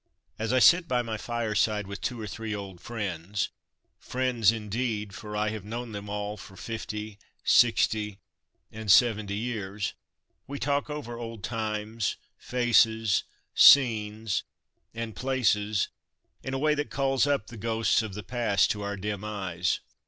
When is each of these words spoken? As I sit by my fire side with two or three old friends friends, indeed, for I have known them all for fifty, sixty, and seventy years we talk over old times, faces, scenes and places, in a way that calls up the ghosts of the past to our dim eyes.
As 0.39 0.51
I 0.51 0.57
sit 0.57 0.87
by 0.87 1.03
my 1.03 1.15
fire 1.15 1.53
side 1.53 1.85
with 1.85 2.01
two 2.01 2.19
or 2.19 2.25
three 2.25 2.55
old 2.55 2.81
friends 2.81 3.49
friends, 3.99 4.51
indeed, 4.51 5.13
for 5.13 5.37
I 5.37 5.49
have 5.49 5.63
known 5.63 5.91
them 5.91 6.09
all 6.09 6.37
for 6.37 6.57
fifty, 6.57 7.19
sixty, 7.43 8.17
and 8.71 8.91
seventy 8.91 9.35
years 9.35 9.93
we 10.47 10.57
talk 10.57 10.89
over 10.89 11.19
old 11.19 11.43
times, 11.43 12.15
faces, 12.39 13.25
scenes 13.53 14.41
and 14.95 15.15
places, 15.15 15.89
in 16.41 16.55
a 16.55 16.57
way 16.57 16.73
that 16.73 16.89
calls 16.89 17.27
up 17.27 17.45
the 17.45 17.55
ghosts 17.57 18.01
of 18.01 18.15
the 18.15 18.23
past 18.23 18.71
to 18.71 18.81
our 18.81 18.97
dim 18.97 19.23
eyes. 19.23 19.81